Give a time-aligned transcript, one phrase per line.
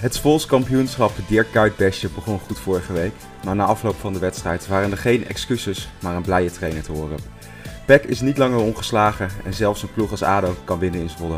[0.00, 1.76] Het volkskampioenschap Dirk Kuyt
[2.14, 3.12] begon goed vorige week.
[3.44, 6.92] Maar na afloop van de wedstrijd waren er geen excuses, maar een blije trainer te
[6.92, 7.18] horen.
[7.86, 11.36] Peck is niet langer ongeslagen en zelfs een ploeg als ADO kan winnen in Zwolle.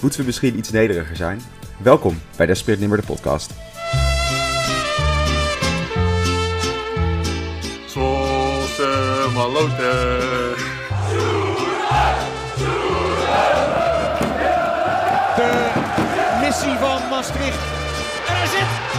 [0.00, 1.40] Moeten we misschien iets nederiger zijn?
[1.82, 3.52] Welkom bij Desperate Nimmer de podcast.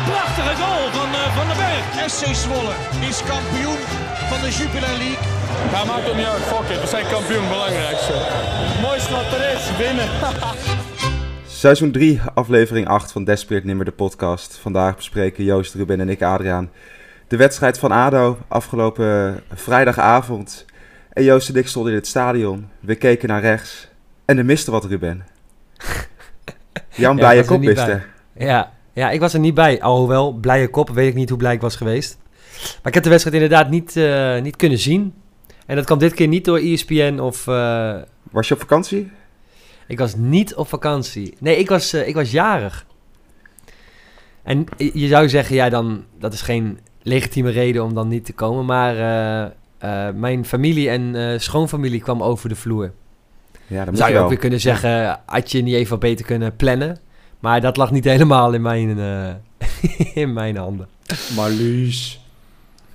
[0.06, 2.10] Prachtige goal van uh, Van den Berg.
[2.12, 2.74] SC Zwolle
[3.10, 3.80] is kampioen
[4.30, 5.26] van de Jupiler League.
[5.72, 6.42] Ja, maakt ook niet uit.
[6.42, 6.82] Fuck it.
[6.82, 7.48] We zijn kampioen.
[7.48, 8.14] Belangrijkste.
[8.82, 9.78] Mooiste wat er is.
[9.78, 10.10] Winnen.
[11.62, 14.58] Seizoen 3, aflevering 8 van Desperate Nimmer de podcast.
[14.58, 16.72] Vandaag bespreken Joost, Ruben en ik, Adriaan,
[17.28, 20.66] de wedstrijd van ADO afgelopen vrijdagavond.
[21.14, 22.70] En Joost en ik stonden in het stadion.
[22.80, 23.90] We keken naar rechts
[24.26, 25.26] en er miste wat, Ruben.
[26.90, 28.02] Jan Ja, blije er kop miste.
[28.34, 29.82] Ja, ja, ik was er niet bij.
[29.82, 32.18] Alhoewel, blije kop, weet ik niet hoe blij ik was geweest.
[32.62, 35.14] Maar ik heb de wedstrijd inderdaad niet, eh, niet kunnen zien.
[35.66, 37.48] En dat kwam dit keer niet door ESPN of...
[37.48, 37.96] eh,
[38.32, 39.12] Was je op vakantie?
[39.88, 41.34] ik was niet op vakantie.
[41.40, 42.86] Nee, ik was, eh, ik was jarig.
[44.44, 48.34] En je zou zeggen, ja, dan, dat is geen legitieme reden om dan niet te
[48.34, 48.66] komen.
[48.66, 48.96] Maar
[50.16, 52.84] mijn familie en schoonfamilie kwam over de vloer.
[53.68, 55.90] Ja, dat Dan moet zou je je ook weer kunnen zeggen, had je niet even
[55.90, 57.00] wat beter kunnen plannen.
[57.40, 60.88] Maar dat lag niet helemaal in mijn, eh, in mijn handen.
[61.36, 62.20] Marlies.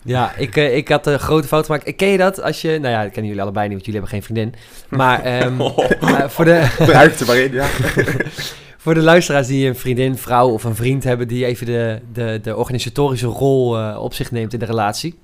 [0.05, 1.97] Ja, ik, eh, ik had een grote fout gemaakt.
[1.97, 2.69] Ken je dat als je...
[2.69, 4.55] Nou ja, dat kennen jullie allebei niet, want jullie hebben geen vriendin.
[4.89, 7.67] Maar ehm, eh, voor, de, Ruimte waarin, ja.
[8.77, 11.29] voor de luisteraars die een vriendin, vrouw of een vriend hebben...
[11.29, 15.19] die even de, de, de organisatorische rol eh, op zich neemt in de relatie.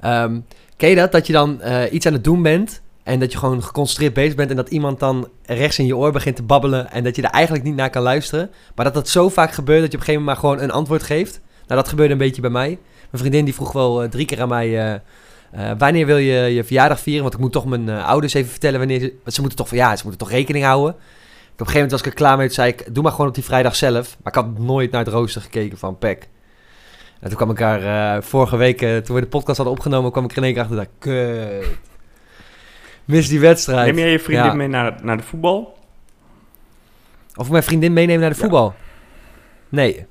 [0.00, 0.40] Ehm,
[0.76, 1.12] ken je dat?
[1.12, 2.82] Dat je dan eh, iets aan het doen bent...
[3.08, 4.50] en dat je gewoon geconcentreerd bezig bent...
[4.50, 6.90] en dat iemand dan rechts in je oor begint te babbelen...
[6.90, 8.50] en dat je er eigenlijk niet naar kan luisteren.
[8.74, 10.74] Maar dat dat zo vaak gebeurt dat je op een gegeven moment maar gewoon een
[10.74, 11.40] antwoord geeft.
[11.66, 12.68] Nou, dat gebeurde een beetje bij mij.
[12.68, 12.78] Mijn
[13.22, 14.78] vriendin die vroeg wel eh, drie keer aan mij...
[14.78, 14.94] eh,
[15.50, 17.22] eh, wanneer wil je je verjaardag vieren?
[17.22, 19.14] Want ik moet toch mijn ouders even vertellen wanneer ze...
[19.22, 20.92] Want ze moeten toch, ja, ze moeten toch rekening houden.
[20.92, 22.48] Op een gegeven moment was ik er klaar mee.
[22.48, 24.16] Zei ik, doe maar gewoon op die vrijdag zelf.
[24.22, 26.28] Maar ik had nooit naar het rooster gekeken van PEC.
[27.20, 30.30] En toen kwam ik eh, vorige week, toen we de podcast hadden opgenomen, kwam ik
[30.30, 30.76] er in één keer achter.
[30.76, 31.87] Dat kut.
[33.08, 33.86] Mis die wedstrijd.
[33.86, 34.52] Neem jij je vriendin Ja.
[34.54, 35.78] mee naar, naar de voetbal?
[37.34, 38.42] Of mijn vriendin meenemen naar de Ja.
[38.42, 38.74] voetbal?
[39.68, 40.06] Nee,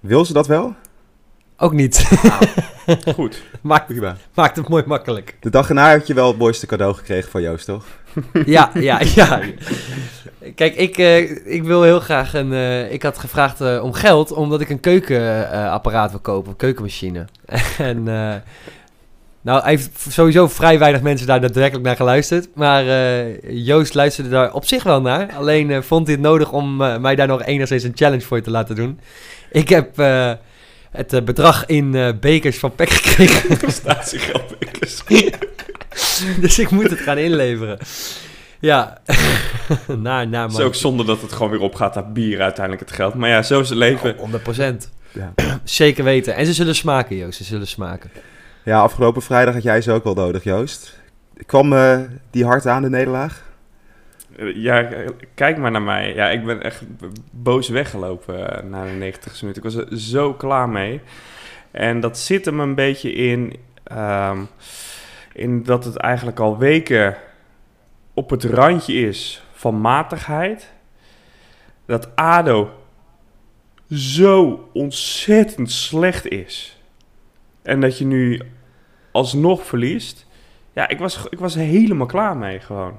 [0.00, 0.74] Wil ze dat wel?
[1.56, 2.08] ook niet.
[3.14, 3.42] Goed.
[3.60, 4.16] maakt, Prima.
[4.34, 5.36] maakt het mooi makkelijk.
[5.40, 7.84] De dag erna had je wel het mooiste cadeau gekregen van Joost, toch?
[8.46, 9.40] Ja, ja, ja.
[10.54, 12.52] Kijk, ik, eh, ik wil heel graag een...
[12.52, 17.24] eh, ik had gevraagd eh, om geld, omdat ik een keukenapparaat wil kopen, een keukenmachine.
[17.78, 18.04] en...
[19.42, 22.48] nou, hij heeft sowieso vrij weinig mensen daar daadwerkelijk naar geluisterd.
[22.54, 25.32] Maar eh, Joost luisterde daar op zich wel naar.
[25.32, 28.40] Alleen eh, vond hij het nodig om eh, mij daar nog enigszins een challenge voor
[28.40, 29.00] te laten doen.
[29.50, 29.96] Ik heb
[30.90, 33.56] het bedrag in bekers van Peck gekregen.
[33.58, 35.02] Prestatiegeldbekkers.
[36.40, 37.78] dus ik moet het gaan inleveren.
[38.60, 39.00] Ja,
[39.86, 42.96] naar, naar Het is ook zonde dat het gewoon weer opgaat naar bier uiteindelijk het
[42.96, 43.14] geld.
[43.14, 44.16] Maar ja, zo is het leven.
[44.16, 44.88] 100%.
[45.12, 45.32] Ja.
[45.64, 46.34] Zeker weten.
[46.34, 47.36] En ze zullen smaken, Joost.
[47.36, 48.10] Ze zullen smaken.
[48.64, 51.00] Ja, afgelopen vrijdag had jij ze ook wel nodig, Joost.
[51.46, 52.00] Kwam eh,
[52.30, 53.50] die hard aan, de nederlaag?
[54.36, 56.14] Eh, Ja, eh, kijk maar naar mij.
[56.14, 56.82] Ja, ik ben echt
[57.30, 59.62] boos weggelopen na de 90 minuten.
[59.62, 61.00] Ik was er zo klaar mee.
[61.70, 64.38] En dat zit hem een beetje in, ehm,
[65.32, 67.16] in dat het eigenlijk al weken
[68.14, 70.72] op het randje is van matigheid.
[71.86, 72.70] Dat ADO
[73.90, 76.81] zo ontzettend slecht is.
[77.62, 78.40] En dat je nu
[79.12, 80.26] alsnog verliest.
[80.72, 82.98] Ja, ik was, ik was er helemaal klaar mee gewoon.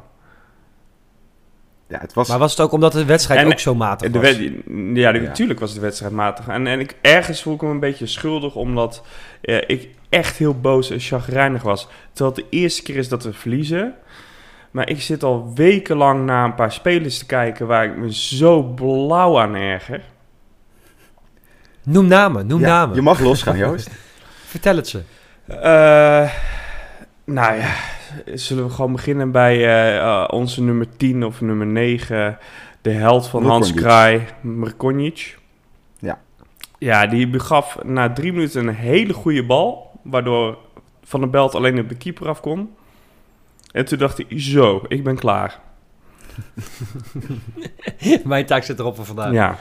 [1.88, 2.28] Ja, het was...
[2.28, 4.30] Maar was het ook omdat de wedstrijd En- ook zo matig De was?
[4.30, 5.28] ja, de- Ja.
[5.28, 6.48] natuurlijk was de wedstrijd matig.
[6.48, 9.04] En, en ik, ergens voel ik me een beetje schuldig, omdat
[9.42, 11.88] eh, ik echt heel boos en chagrijnig was.
[12.14, 13.96] Terwijl het de eerste keer is dat we verliezen.
[14.72, 18.64] Maar ik zit al wekenlang naar een paar spelers te kijken waar ik me zo
[18.64, 20.02] blauw aan erger.
[21.84, 22.96] Noem namen, noem Ja, namen.
[22.96, 23.90] Je mag losgaan, Joost.
[24.54, 25.02] Vertel het ze.
[25.48, 26.32] Eh,
[27.24, 27.74] nou ja,
[28.34, 32.38] zullen we gewoon beginnen bij eh, eh, onze nummer 10 of nummer 9.
[32.82, 33.74] De held van Hans.
[33.74, 35.38] Kraai, Mrkonjic.
[36.00, 36.20] Ja.
[36.78, 40.00] Ja, die begaf na drie minuten een hele goede bal.
[40.04, 40.58] Waardoor
[41.04, 42.76] Van der Belt alleen op de keeper af kon.
[43.72, 45.60] En toen dacht hij, zo, ik ben klaar.
[48.24, 49.32] Mijn taak zit erop voor vandaag.
[49.32, 49.58] Ja,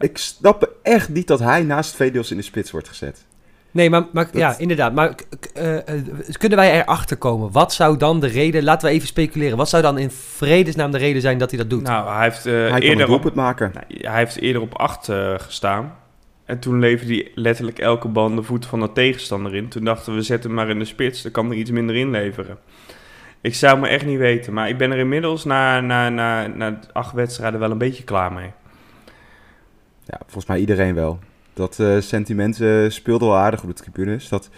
[0.00, 3.26] Ik snap echt niet dat hij naast Vedios in de spits wordt gezet.
[3.70, 4.94] Nee, maar, maar Dat- ja, inderdaad.
[4.94, 5.14] Maar
[5.54, 6.02] eh, eh,
[6.38, 7.52] kunnen wij erachter komen?
[7.52, 8.64] Wat zou dan de reden...
[8.64, 9.56] Laten we even speculeren.
[9.56, 11.82] Wat zou dan in vredesnaam de reden zijn dat hij dat doet?
[11.82, 13.70] Nou, hij heeft, eh, hij eerder op, doelpunt maken.
[13.74, 15.94] nou, hij heeft eerder op 8 gestaan.
[16.44, 19.68] En toen leverde hij letterlijk elke bal de voet van de tegenstander in.
[19.68, 21.22] Toen dachten we, zet hem maar in de spits.
[21.22, 22.58] Dan kan er iets minder inleveren.
[23.40, 24.52] Ik zou me echt niet weten.
[24.52, 28.32] Maar ik ben er inmiddels na, na, na, na acht wedstrijden wel een beetje klaar
[28.32, 28.50] mee.
[30.08, 31.18] Ja, volgens mij iedereen wel.
[31.54, 34.28] Dat eh, sentiment eh, speelde wel aardig op de tribunes.
[34.28, 34.48] Dat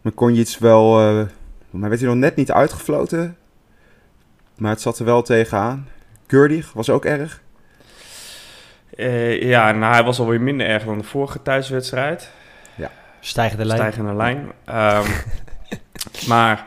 [0.00, 1.00] men kon je iets wel...
[1.00, 1.26] eh
[1.70, 3.36] maar werd hij nog net niet uitgefloten.
[4.56, 5.88] Maar het zat er wel tegenaan.
[6.26, 7.42] Gurdig was ook erg.
[8.96, 12.30] Eh, ja, nou, hij was alweer minder erg dan de vorige thuiswedstrijd.
[13.20, 13.78] Stijgende lijn.
[13.78, 14.52] Stijgende lijn.
[14.64, 15.08] Ehm,
[16.28, 16.66] maar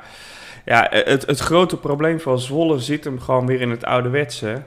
[0.66, 4.62] ja, het, het grote probleem van Zwolle zit hem gewoon weer in het ouderwetse.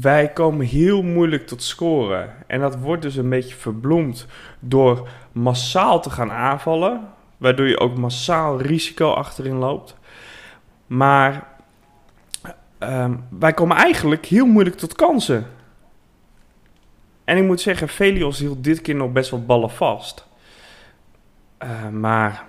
[0.00, 2.34] Wij komen heel moeilijk tot scoren.
[2.46, 4.26] En dat wordt dus een beetje verbloemd
[4.60, 7.00] door massaal te gaan aanvallen.
[7.36, 9.96] Waardoor je ook massaal risico achterin loopt.
[10.86, 11.48] Maar
[12.78, 15.46] ehm, wij komen eigenlijk heel moeilijk tot kansen.
[17.24, 20.26] En ik moet zeggen, Velios hield dit keer nog best wel ballen vast.
[21.58, 22.44] Eh, maar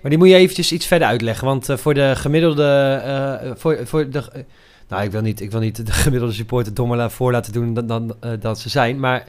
[0.00, 1.46] Maar die moet je eventjes iets verder uitleggen.
[1.46, 3.00] Want eh, voor de gemiddelde...
[3.04, 4.44] eh, voor, voor de,
[4.88, 7.86] nou, ik wil, niet, ik wil niet de gemiddelde supporter dommer voor laten doen dan,
[7.86, 9.00] dan eh, dat ze zijn.
[9.00, 9.24] Maar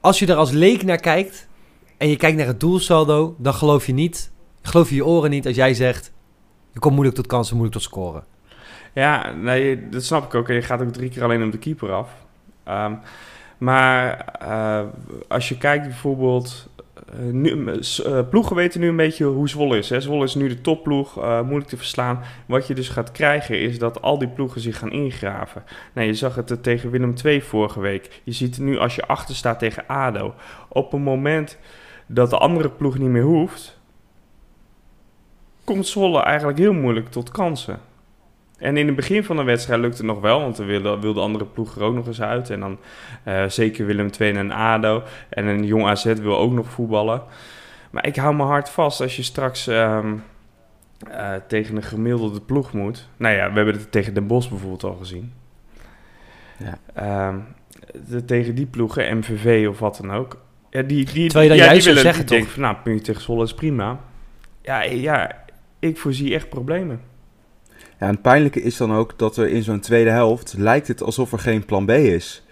[0.00, 1.48] als je er als leek naar kijkt...
[1.96, 3.34] en je kijkt naar het doelsaldo...
[3.38, 4.30] dan geloof je niet...
[4.62, 6.12] geloof je je oren niet als jij zegt...
[6.72, 8.24] je komt moeilijk tot kansen, moeilijk tot scoren.
[8.94, 10.48] ja, nee, dat snap ik ook.
[10.48, 12.10] En je gaat ook drie keer alleen op de keeper af.
[12.64, 12.94] Ehm,
[13.58, 14.82] maar eh,
[15.28, 16.68] als je kijkt bijvoorbeeld...
[17.18, 17.66] eh, nu,
[18.04, 19.90] eh, ploegen weten nu een beetje hoe Zwolle is.
[19.90, 20.00] Hè?
[20.00, 22.20] Zwolle is nu de topploeg, eh, moeilijk te verslaan.
[22.46, 25.64] Wat je dus gaat krijgen is dat al die ploegen zich gaan ingraven.
[25.92, 28.20] Nou, je zag het tegen Willem II vorige week.
[28.24, 30.34] Je ziet nu als je achter staat tegen ADO.
[30.68, 31.58] Op een moment
[32.06, 33.80] dat de andere ploeg niet meer hoeft...
[35.64, 37.80] komt Zwolle eigenlijk heel moeilijk tot kansen.
[38.64, 41.20] En in het begin van de wedstrijd lukte het nog wel, want er wilde, wilde
[41.20, 42.50] andere ploeg er ook nog eens uit.
[42.50, 42.78] En dan
[43.22, 45.02] eh, zeker Willem II en ADO.
[45.28, 47.22] En een jong AZ wil ook nog voetballen.
[47.90, 50.14] Maar ik hou me hard vast als je straks ehm,
[51.10, 53.08] eh, tegen een gemiddelde ploeg moet.
[53.16, 55.32] Nou ja, we hebben het tegen Den Bosch bijvoorbeeld al gezien.
[56.56, 56.78] Ja.
[56.94, 57.38] Ehm,
[58.08, 60.38] de- tegen die ploegen, MVV of wat dan ook.
[60.70, 63.44] Ja, die, die, Terwijl je ja, juist willen, zeggen, denken van, nou, puntje tegen Zwolle
[63.44, 64.00] is prima.
[64.62, 65.44] Ja, ja,
[65.78, 67.12] ik voorzie echt problemen.
[67.98, 71.32] En het pijnlijke is dan ook dat er in zo'n tweede helft lijkt het alsof
[71.32, 72.42] er geen plan B is.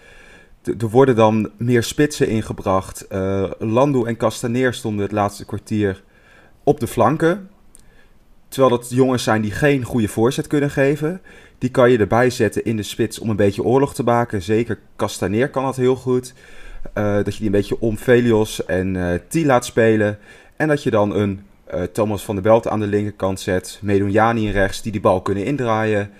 [0.78, 3.06] Er worden dan meer spitsen ingebracht.
[3.06, 6.02] Eh Landu en Castaneer stonden het laatste kwartier
[6.64, 7.50] op de flanken.
[8.48, 11.20] Terwijl dat jongens zijn die geen goede voorzet kunnen geven.
[11.58, 14.42] Die kan je erbij zetten in de spits om een beetje oorlog te maken.
[14.42, 16.34] Zeker Castaneer kan dat heel goed.
[16.92, 20.18] Eh, dat je die een beetje om Velios en eh T laat spelen.
[20.56, 21.40] En dat je dan een
[21.92, 23.78] Thomas van der Belt aan de linkerkant zet.
[23.82, 26.10] Medunjani in rechts, die die bal kunnen indraaien.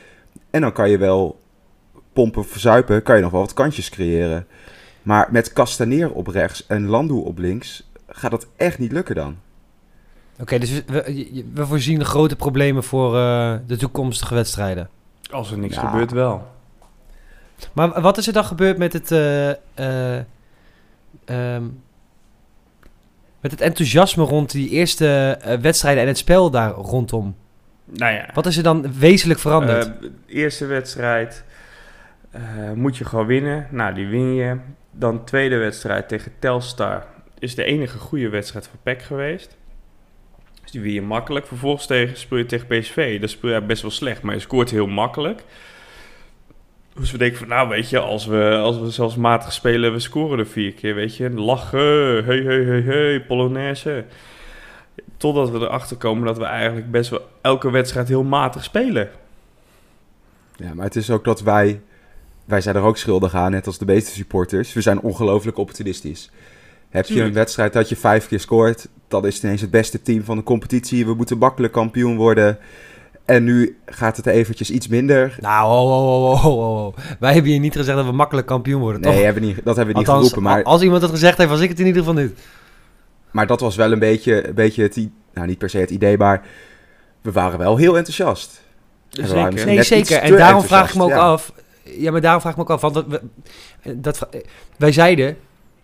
[0.51, 1.41] En dan kan je wel
[2.13, 4.47] pompen, verzuipen, kan je nog wel wat kantjes creëren.
[5.03, 9.37] Maar met Castaneer op rechts en Landu op links gaat dat echt niet lukken dan.
[10.41, 14.89] Oké, dus we, voorzien grote problemen voor eh, de toekomstige wedstrijden.
[15.31, 15.89] Als er niks Ja.
[15.89, 16.47] gebeurt, wel.
[17.73, 20.25] Maar wat is er dan gebeurd met het, eh, eh,
[21.25, 21.65] ehm,
[23.43, 27.37] met het enthousiasme rond die eerste eh, wedstrijden en het spel daar rondom?
[27.85, 29.87] Nou ja, Wat is er dan wezenlijk veranderd?
[29.87, 31.45] Eh, eerste wedstrijd
[32.31, 32.43] eh,
[32.75, 33.67] moet je gewoon winnen.
[33.71, 34.57] Nou, die win je.
[34.91, 37.07] Dan tweede wedstrijd tegen Telstar
[37.39, 39.57] is de enige goede wedstrijd voor PEC geweest.
[40.63, 41.47] Dus die win je makkelijk.
[41.47, 43.21] Vervolgens tegen, speel je tegen PSV.
[43.21, 45.45] Dat speel je best wel slecht, maar je scoort heel makkelijk.
[46.95, 49.99] Dus we denken van, nou weet je, als we, als we zelfs matig spelen, we
[49.99, 51.31] scoren er vier keer, weet je.
[51.31, 54.05] Lachen, hey, hey, hey, hey, Polonaise.
[55.17, 59.11] Totdat we erachter komen dat we eigenlijk best wel elke wedstrijd heel matig spelen.
[60.57, 61.81] Ja, maar het is ook dat wij,
[62.45, 64.73] wij zijn er ook schuldig aan, net als de meeste supporters.
[64.73, 66.31] We zijn ongelooflijk opportunistisch.
[66.89, 70.03] Heb je een wedstrijd dat je vijf keer scoort, dan is het ineens het beste
[70.03, 71.07] team van de competitie.
[71.07, 72.59] We moeten makkelijk kampioen worden.
[73.25, 75.37] En nu gaat het eventjes iets minder.
[75.41, 79.23] Nou, wij hebben hier niet gezegd dat we makkelijk kampioen worden, Nee, toch?
[79.23, 80.53] hebben niet, dat hebben we niet Althans, geroepen.
[80.53, 82.39] Maar, als iemand het gezegd heeft, was ik het in ieder geval niet.
[83.31, 86.19] maar dat was wel een beetje, een beetje het, nou niet per se het idee,
[86.19, 86.43] maar
[87.21, 88.63] we waren wel heel enthousiast.
[89.11, 90.19] En we waren misschien Nee, zeker.
[90.19, 91.19] En daarom vraag ik me ook ja.
[91.19, 91.53] af.
[91.83, 92.81] Ja, maar daarom vraag ik me ook af.
[92.81, 93.21] Want dat,
[93.97, 94.29] dat,
[94.77, 95.37] wij zeiden.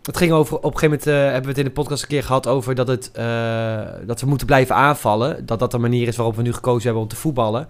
[0.09, 0.57] Het ging over.
[0.57, 2.75] Op een gegeven moment eh, hebben we het in de podcast een keer gehad over
[2.75, 5.47] dat, het, eh, dat we moeten blijven aanvallen.
[5.47, 7.69] Dat dat de manier is waarop we nu gekozen hebben om te voetballen.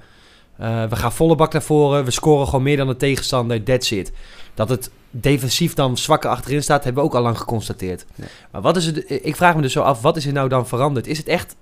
[0.57, 2.05] Eh, we gaan volle bak naar voren.
[2.05, 3.63] We scoren gewoon meer dan de tegenstander.
[3.63, 4.13] That's it.
[4.55, 8.07] Dat het defensief dan zwakker achterin staat, hebben we ook al lang geconstateerd.
[8.15, 8.25] Ja.
[8.53, 10.67] Maar wat is het, ik vraag me dus zo af, wat is er nou dan
[10.67, 11.07] veranderd?
[11.07, 11.57] Is het echt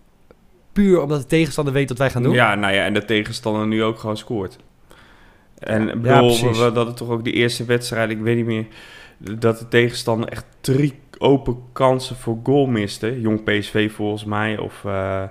[0.73, 2.35] puur omdat de tegenstander weet wat wij gaan doen?
[2.35, 4.57] Ja, nou ja, en de tegenstander nu ook gewoon scoort.
[5.59, 8.67] En Ja, bedoel, we, dat het toch ook de eerste wedstrijd, ik weet niet meer,
[9.19, 13.21] dat de tegenstander echt drie open kansen voor goal miste.
[13.21, 14.85] Jong PSV volgens mij, of...
[14.85, 15.29] eh, eh,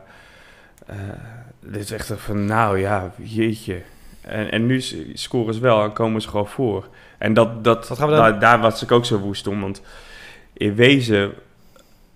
[1.60, 3.82] dit is echt van, nou ja, jeetje.
[4.22, 4.82] En, en nu
[5.13, 6.88] scoren ze wel en komen ze gewoon voor.
[7.18, 9.62] En dat, dat, Wat gaan we dan- daar, daar was ik ook zo woest om,
[9.62, 9.82] want
[10.54, 11.34] in wezen...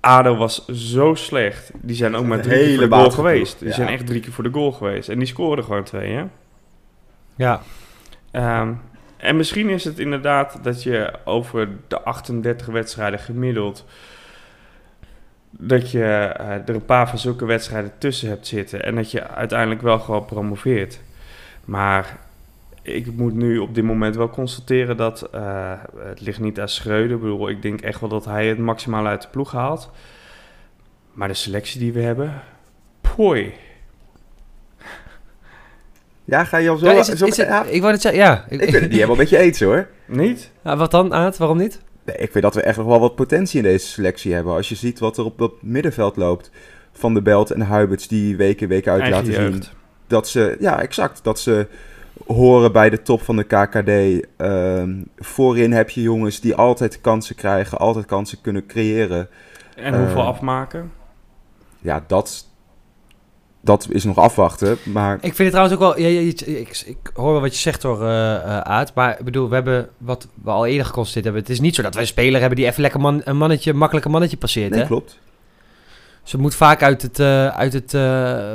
[0.01, 1.71] ADO was zo slecht.
[1.75, 3.59] Die zijn ook maar drie keer voor hele de goal geweest.
[3.59, 3.73] Die ja.
[3.73, 5.09] zijn echt drie keer voor de goal geweest.
[5.09, 6.23] En die scoorden gewoon twee, hè?
[7.35, 7.61] Ja.
[8.31, 8.73] Ehm,
[9.19, 13.85] en misschien is het inderdaad dat je over de 38 wedstrijden gemiddeld...
[15.49, 18.83] dat je eh, er een paar van zulke wedstrijden tussen hebt zitten...
[18.83, 21.01] en dat je uiteindelijk wel gewoon promoveert.
[21.65, 22.17] Maar
[22.81, 25.21] ik moet nu op dit moment wel constateren dat...
[25.21, 27.15] eh, het ligt niet aan Schreuder.
[27.15, 29.91] Ik bedoel, ik denk echt wel dat hij het maximaal uit de ploeg haalt.
[31.13, 32.41] Maar de selectie die we hebben...
[33.15, 33.53] Poi.
[36.29, 36.85] Ja, ga je al zo...
[36.85, 38.45] Ja, is het, zo- is het- ja, ik wou het zeggen, ja.
[38.49, 39.87] Ik, ik ben het niet helemaal met je eens hoor.
[40.05, 40.51] Niet?
[40.63, 41.37] Ja, wat dan, Aad?
[41.37, 41.79] Waarom niet?
[42.05, 44.53] Nee, ik vind dat we echt nog wel wat potentie in deze selectie hebben.
[44.53, 46.51] Als je ziet wat er op het middenveld loopt.
[46.91, 49.63] Van de Belt en Huiberts die week in week uit Eigen laten zien.
[50.07, 51.67] Dat ze, ja exact, dat ze
[52.27, 54.25] horen bij de top van de KKD.
[54.37, 59.29] Ehm, voorin heb je jongens die altijd kansen krijgen, altijd kansen kunnen creëren.
[59.75, 60.91] En hoeveel Eh, afmaken?
[61.81, 62.48] Ja, dat,
[63.61, 64.77] dat is nog afwachten.
[64.85, 65.99] Maar Ik vind het trouwens ook wel...
[65.99, 68.05] Ja, ja, ik, ik, hoor wel wat je zegt hoor,
[68.63, 68.93] Aad.
[68.93, 71.41] Maar ik bedoel, we hebben wat we al eerder geconstateerd hebben.
[71.41, 73.73] Het is niet zo dat wij een speler hebben die even lekker man, een mannetje,
[73.73, 74.71] makkelijk een mannetje passeert.
[74.71, 74.85] nee, hè?
[74.85, 75.19] klopt.
[76.23, 77.91] Ze moet vaak uit het, eh, uit het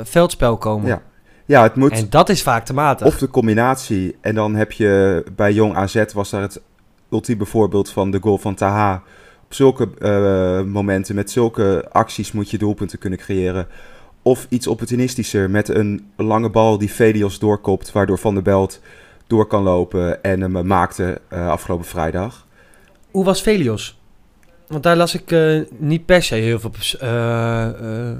[0.07, 0.87] veldspel komen.
[0.87, 1.01] Ja.
[1.47, 1.91] Ja, het moet...
[1.91, 3.07] En dat is vaak te matig.
[3.07, 4.15] Of de combinatie.
[4.21, 6.61] En dan heb je bij Jong AZ was daar het
[7.11, 9.03] ultieme voorbeeld van de goal van Taha.
[9.45, 9.89] Op zulke
[10.67, 13.67] momenten, met zulke acties moet je doelpunten kunnen creëren.
[14.27, 18.81] Of iets opportunistischer met een lange bal die Velios doorkopt, waardoor Van der Belt
[19.27, 22.47] door kan lopen en hem eh, maakte eh, afgelopen vrijdag.
[23.11, 23.99] Hoe was Velios?
[24.67, 28.11] Want daar las ik eh, niet per se heel veel eh,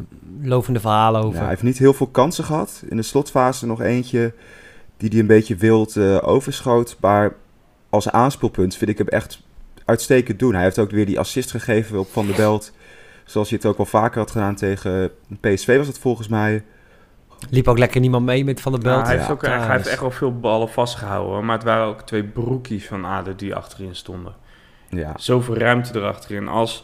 [0.42, 1.34] lovende verhalen over.
[1.34, 2.84] Ja, hij heeft niet heel veel kansen gehad.
[2.90, 4.34] In de slotfase nog eentje
[4.98, 6.98] die hij een beetje wild overschoot.
[7.00, 7.36] Maar
[7.90, 9.42] als aanspeelpunt vind ik hem echt
[9.86, 10.54] uitstekend doen.
[10.54, 12.72] Hij heeft ook weer die assist gegeven op Van der Belt.
[13.26, 16.64] Zoals hij het ook al vaker had gedaan tegen PSV was het volgens mij.
[17.50, 19.00] Liep ook lekker niemand mee met Van der Belt.
[19.00, 19.34] Ja, hij, heeft Ja.
[19.34, 21.46] ook, hij heeft echt wel veel ballen vastgehouden.
[21.46, 24.34] Maar het waren ook twee broekies van Aden die achterin stonden.
[24.90, 26.48] Ja, Zoveel ruimte erachterin.
[26.48, 26.84] Als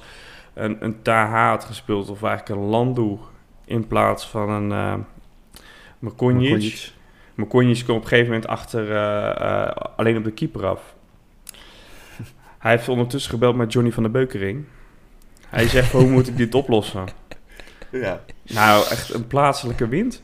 [0.54, 3.18] een, een Taha had gespeeld of eigenlijk een Landu
[3.66, 4.94] in plaats van een uh,
[6.00, 6.50] Mekonjic.
[6.50, 6.92] Mekonjic.
[7.36, 10.96] Mekonjic kwam op een gegeven moment achter eh, eh, alleen op de keeper af.
[12.60, 14.66] Hij heeft ondertussen gebeld met Johnny van der Beukering.
[15.52, 17.06] Hij zegt, hoe moet ik dit oplossen?
[17.92, 18.22] Ja.
[18.44, 20.22] Nou, echt een plaatselijke wind.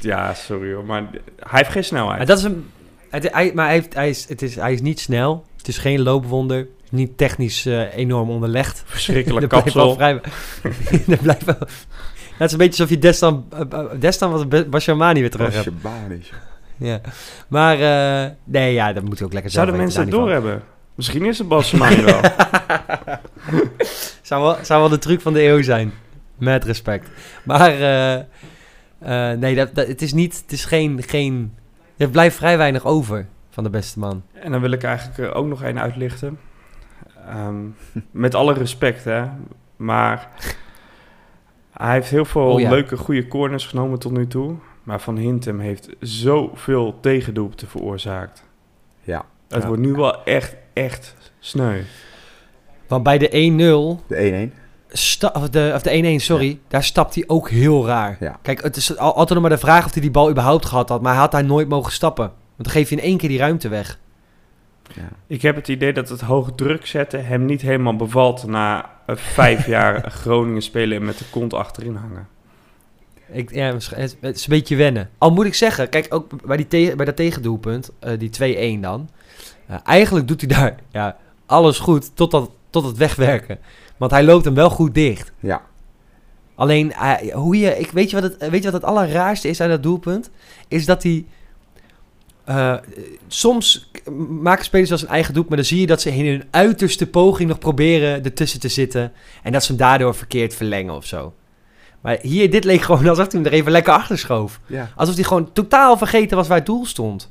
[0.00, 2.16] Ja, sorry hoor, maar hij heeft geen snelheid.
[2.16, 2.70] Maar, dat is een,
[3.10, 5.44] het, hij, maar hij, heeft, hij, is, het is, hij is niet snel.
[5.56, 6.66] Het is geen loopwonder.
[6.90, 8.82] Niet technisch eh, enorm onderlegd.
[8.86, 10.20] Verschrikkelijk Dat blijft wel kapsel.
[10.62, 11.00] vrij...
[11.16, 11.58] dat blijft wel...
[12.38, 13.46] Het is een beetje alsof je Destan...
[13.50, 15.70] eh, eh, Destan was Bashamani weer terug hebt.
[16.76, 17.00] Ja.
[17.48, 20.28] Maar eh, nee, ja, dat moet je ook lekker zelf Zouden mensen het daar niet
[20.28, 20.62] doorhebben?
[20.94, 22.20] Misschien is het Balsemani wel.
[24.22, 25.92] Zou wel, zou wel de truc van de eeuw zijn.
[26.38, 27.08] Met respect.
[27.44, 30.40] Maar eh, eh, nee, dat, dat, het is niet...
[30.42, 31.54] Het is geen, geen...
[31.96, 34.22] Er blijft vrij weinig over van de beste man.
[34.32, 36.38] En dan wil ik eigenlijk er ook nog één uitlichten.
[37.26, 37.56] Ehm,
[38.10, 39.24] met alle respect, hè.
[39.76, 40.28] Maar
[41.72, 42.70] hij heeft heel veel Oh ja.
[42.70, 44.54] leuke, goede corners genomen tot nu toe.
[44.82, 48.44] Maar Van Hintem heeft zoveel tegendoelpunten veroorzaakt.
[49.02, 49.66] Ja, Het Ja.
[49.68, 51.80] wordt nu wel echt, echt sneu.
[52.88, 53.28] Want bij de
[54.00, 54.06] 1-0...
[54.08, 54.56] de 1-1.
[54.88, 56.58] Sta of de, of de 1-1, sorry.
[56.68, 58.16] Daar stapt hij ook heel raar.
[58.20, 58.38] Ja.
[58.42, 60.88] Kijk, het is al- altijd nog maar de vraag of hij die bal überhaupt gehad
[60.88, 61.02] had.
[61.02, 62.24] Maar hij had daar nooit mogen stappen.
[62.26, 63.98] Want dan geef je in één keer die ruimte weg.
[64.94, 65.08] Ja.
[65.26, 68.46] Ik heb het idee dat het hoog druk zetten hem niet helemaal bevalt...
[68.46, 72.28] na eh, vijf jaar Groningen spelen en met de kont achterin hangen.
[73.32, 75.10] Ik, ja, het, is een beetje wennen.
[75.18, 78.30] Al moet ik zeggen, kijk, ook bij, die te- bij dat tegendoelpunt, eh, die
[78.78, 79.08] 2-1 dan.
[79.66, 81.16] eh, eigenlijk doet hij daar ja,
[81.46, 83.58] alles goed tot, dat, tot het wegwerken.
[83.96, 85.32] Want hij loopt hem wel goed dicht.
[85.40, 85.62] Ja.
[86.54, 89.60] Alleen, hij- hoe je, ik, weet, je wat het, weet je wat het allerraarste is
[89.60, 90.30] aan dat doelpunt?
[90.68, 91.24] Is dat hij...
[92.44, 92.74] eh,
[93.26, 93.90] soms
[94.40, 97.06] maken spelers wel zijn eigen doelpunt, maar dan zie je dat ze in hun uiterste
[97.06, 99.12] poging nog proberen ertussen te zitten.
[99.42, 101.32] En dat ze hem daardoor verkeerd verlengen of zo.
[102.00, 104.60] Maar hier, dit leek gewoon alsof hij hem er even lekker achter schoof.
[104.66, 104.90] Ja.
[104.96, 107.30] Alsof hij gewoon totaal vergeten was waar het doel stond.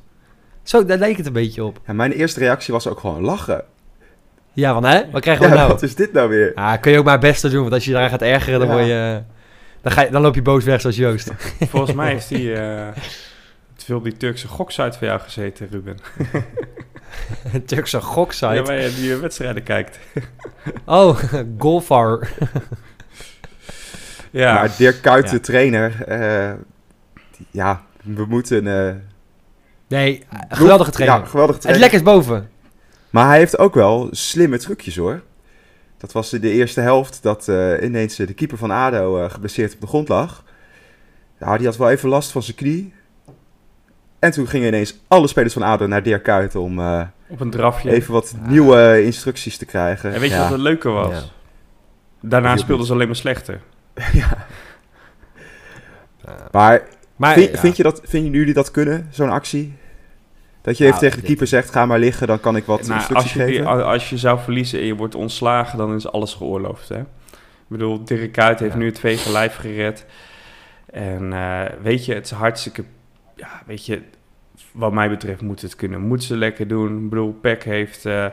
[0.62, 1.80] Zo, daar leek het een beetje op.
[1.84, 3.64] En mijn eerste reactie was ook gewoon lachen.
[4.58, 5.10] Ja, van hè?
[5.10, 5.68] Wat krijgen we Ja, nou?
[5.68, 6.52] wat is dit nou weer?
[6.54, 8.58] Ah, kun je ook maar het beste doen, want als je je daaraan gaat ergeren,
[8.58, 8.74] dan, Ja.
[8.74, 9.22] word je,
[9.82, 11.30] dan, ga je, dan loop je boos weg zoals Joost.
[11.70, 12.86] Volgens mij heeft hij eh,
[13.76, 15.96] te veel op die Turkse goksite van jou gezeten, Ruben.
[17.66, 18.62] Turkse Ja, goksite.
[18.62, 19.98] waar je die wedstrijden kijkt.
[20.84, 21.18] Oh,
[21.58, 22.28] Golfar.
[24.30, 25.30] Ja, Maar Dirk Kuyt, Ja.
[25.30, 26.52] de trainer, eh,
[27.36, 28.86] die- ja, we moeten...
[28.88, 28.94] eh,
[29.88, 31.20] Nee, geweldige trainer.
[31.20, 32.48] Ja, geweldige het lek is boven.
[33.10, 35.22] Maar hij heeft ook wel slimme trucjes hoor.
[35.96, 39.74] Dat was in de eerste helft dat eh, ineens de keeper van ADO eh, geblesseerd
[39.74, 40.44] op de grond lag.
[41.40, 42.92] Ja, die had wel even last van zijn knie.
[44.18, 47.50] En toen gingen ineens alle spelers van ADO naar Dirk Kuyt om eh, op een
[47.50, 47.90] drafje.
[47.90, 50.12] even wat nieuwe instructies te krijgen.
[50.12, 50.42] En weet je ja.
[50.42, 51.12] wat het leuke was?
[51.12, 51.22] Ja.
[52.20, 53.60] Daarna speelden ze alleen maar slechter.
[56.52, 56.82] Maar,
[57.16, 57.58] Maar, vind, ja.
[57.58, 59.76] vind je dat, vinden jullie dat kunnen, zo'n actie?
[60.68, 62.82] Dat je even Nou, tegen de keeper zegt, ga maar liggen, dan kan ik wat
[62.82, 63.84] Nou, instructies als, je, geven.
[63.86, 66.88] als je zou verliezen en je wordt ontslagen, dan is alles geoorloofd.
[66.88, 66.98] Hè?
[66.98, 67.06] Ik
[67.68, 68.78] bedoel, Dirk Kuyt heeft Ja.
[68.78, 70.06] nu het vege lijf gered.
[70.86, 72.84] En eh, weet je, het is hartstikke...
[73.36, 74.02] Ja, weet je,
[74.72, 76.00] wat mij betreft moet het kunnen.
[76.00, 76.96] Moet ze lekker doen.
[77.04, 78.32] Ik bedoel, Peck heeft eh, eh,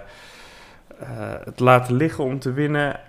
[1.44, 3.00] het laten liggen om te winnen.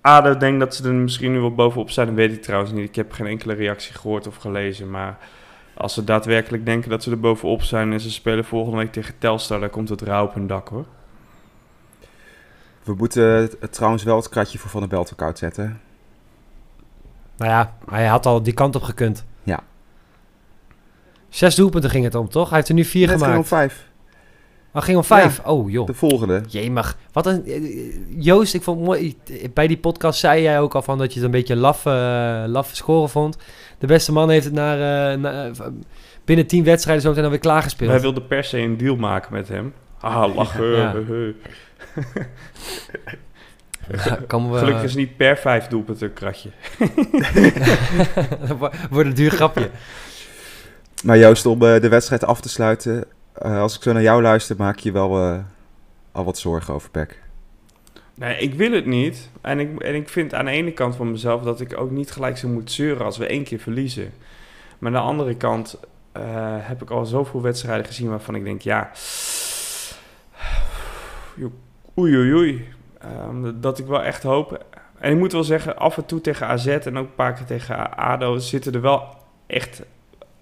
[0.00, 2.06] ADO denkt dat ze er misschien nu wel bovenop zijn.
[2.06, 2.88] Dat weet ik trouwens niet.
[2.88, 4.90] Ik heb geen enkele reactie gehoord of gelezen.
[4.90, 5.18] Maar
[5.76, 7.92] als ze daadwerkelijk denken dat ze er bovenop zijn...
[7.92, 9.60] en ze spelen volgende week tegen Telstar...
[9.60, 10.84] dan komt het rauw op hun dak, hoor.
[12.82, 15.80] We moeten het- trouwens wel het kratje voor Van der Belt koud zetten.
[17.36, 19.24] Nou ja, hij had al die kant op gekund.
[19.42, 19.60] Ja.
[21.28, 22.48] Zes doelpunten ging het om, toch?
[22.48, 23.38] Hij heeft er nu vier Net ging gemaakt.
[23.42, 23.88] om vijf.
[24.74, 25.40] Oh, ging om vijf?
[25.44, 25.86] Oh, joh.
[25.86, 26.42] De volgende.
[26.48, 26.96] Jemig.
[27.12, 27.44] Wat een...
[27.46, 29.16] eh, Joost, ik vond het mooi...
[29.54, 32.44] Bij die podcast zei jij ook al van dat je het een beetje laf, eh
[32.46, 33.36] laf scoren vond.
[33.78, 35.50] De beste man heeft het naar, eh,
[36.24, 37.90] binnen tien wedstrijden zo meteen alweer klaargespeeld.
[37.90, 39.72] Wij wilden per se een deal maken met hem.
[40.00, 40.66] Ah, lachen.
[40.66, 40.76] Ja.
[40.78, 40.92] Ja,
[44.28, 44.58] we...
[44.58, 46.50] Gelukkig is het niet per vijf doelpunten een kratje.
[48.90, 49.70] Wordt een duur grapje.
[51.04, 53.04] Maar Joost, om de wedstrijd af te sluiten.
[53.34, 55.38] Eh, als ik zo naar jou luister, maak je wel eh,
[56.12, 57.22] al wat zorgen over PEC.
[58.14, 59.30] Nee, ik wil het niet.
[59.40, 62.10] En ik, en ik vind aan de ene kant van mezelf dat ik ook niet
[62.10, 64.12] gelijk zo moet zeuren als we één keer verliezen.
[64.78, 65.78] Maar aan de andere kant
[66.12, 66.22] eh,
[66.58, 68.90] heb ik al zoveel wedstrijden gezien waarvan ik denk, ja...
[71.98, 72.68] Oei, oei, oei.
[72.98, 74.64] Ehm, dat ik wel echt hoop...
[74.98, 77.46] En ik moet wel zeggen, af en toe tegen AZ en ook een paar keer
[77.46, 78.38] tegen ADO...
[78.38, 79.82] zitten er wel echt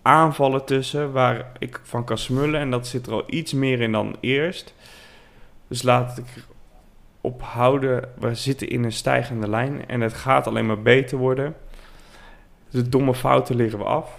[0.02, 2.60] aanvallen tussen waar ik van kan smullen.
[2.60, 4.74] En dat zit er al iets meer in dan eerst.
[5.68, 6.24] Dus laat ik
[7.20, 8.08] ophouden.
[8.18, 11.54] We zitten in een stijgende lijn en het gaat alleen maar beter worden.
[12.70, 14.10] De domme fouten leren we af.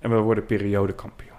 [0.00, 1.30] En we worden periodekampioen.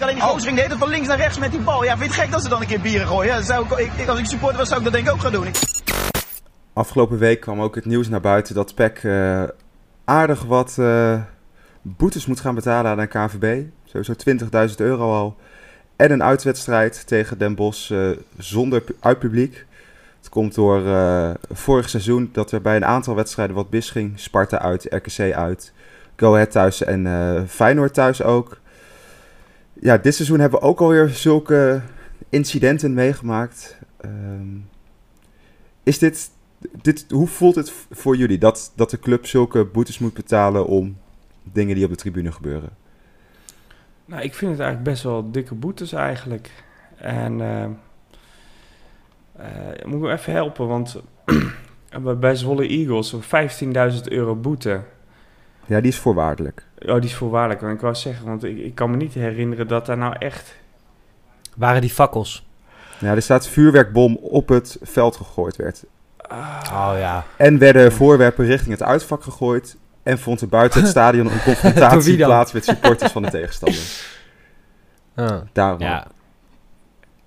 [0.00, 1.84] Alleen die gozer ging de hele tijd van links naar rechts met die bal.
[1.84, 3.34] Ja, vind je het gek dat ze dan een keer bieren gooien?
[3.34, 5.32] Ja, zou ik, ik, als ik supporter was, zou ik dat denk ik ook gaan
[5.32, 5.46] doen.
[5.46, 5.60] Ik-
[6.72, 9.42] Afgelopen week kwam ook het nieuws naar buiten dat PEC eh,
[10.04, 11.20] aardig wat eh,
[11.96, 13.64] boetes moet gaan betalen aan de KVB.
[13.84, 14.14] Sowieso
[14.68, 15.36] 20.000 euro al.
[15.96, 19.66] En een uitwedstrijd tegen Den Bosch eh, zonder pu- uitpubliek.
[20.18, 24.20] Het komt door eh, vorig seizoen dat er bij een aantal wedstrijden wat mis ging.
[24.20, 25.72] Sparta uit, RKC uit,
[26.16, 28.60] Go Ahead thuis en eh, Feyenoord thuis ook.
[29.72, 31.80] Ja, dit seizoen hebben we ook alweer zulke
[32.28, 33.78] incidenten meegemaakt.
[34.00, 34.56] Ehm,
[35.82, 36.30] is dit,
[36.82, 40.96] dit, hoe voelt het voor jullie dat, dat de club zulke boetes moet betalen om
[41.52, 42.70] dingen die op de tribune gebeuren?
[44.04, 46.50] Nou, ik vind het eigenlijk best wel dikke boetes eigenlijk.
[46.96, 47.64] En eh
[49.38, 51.02] eh, moet ik me even helpen, want
[52.20, 54.80] bij Zwolle Eagles 15.000 euro boete.
[55.66, 56.64] Ja, die is voorwaardelijk.
[56.78, 57.60] Oh, die is voorwaardelijk.
[57.60, 60.54] Want ik wou zeggen, want ik, ik kan me niet herinneren dat daar nou echt...
[61.56, 62.46] Waren die fakkels?
[62.98, 65.84] Ja, er staat vuurwerkbom op het veld gegooid werd.
[66.64, 67.24] Oh ja.
[67.36, 69.76] En werden voorwerpen richting het uitvak gegooid.
[70.08, 73.80] En vond er buiten het stadion een confrontatie plaats met supporters van de tegenstander.
[75.14, 75.40] Ah.
[75.52, 75.80] Daarom.
[75.80, 76.06] Ja.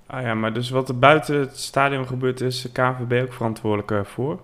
[0.08, 3.92] Ah ja, maar dus wat er buiten het stadion gebeurt is de KVB ook verantwoordelijk
[3.92, 4.40] eh, voor.